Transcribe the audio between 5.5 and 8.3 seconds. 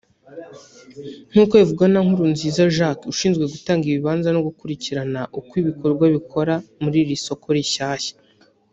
ibikorwa bikora muri iri soko rishyashya